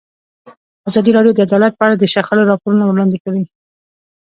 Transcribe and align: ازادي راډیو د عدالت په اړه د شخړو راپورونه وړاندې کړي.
ازادي 0.89 1.11
راډیو 1.17 1.35
د 1.35 1.39
عدالت 1.47 1.73
په 1.75 1.83
اړه 1.85 1.95
د 1.97 2.03
شخړو 2.13 2.49
راپورونه 2.51 2.83
وړاندې 2.85 3.17
کړي. 3.23 3.43